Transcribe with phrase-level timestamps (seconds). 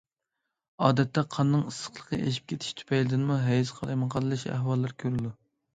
[0.85, 5.37] ئادەتتە قاننىڭ ئىسسىقلىقى ئېشىپ كېتىش تۈپەيلىدىنمۇ ھەيز قالايمىقانلىشىش ئەھۋاللىرى كۆرۈلىدۇ.